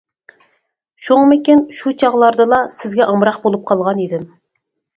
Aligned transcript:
شۇڭىمىكىن 1.07 1.61
شۇ 1.81 1.93
چاغلاردىلا 2.03 2.63
سىزگە 2.79 3.09
ئامراق 3.09 3.41
بولۇپ 3.47 3.71
قالغان 3.71 4.05
ئىدىم. 4.09 4.29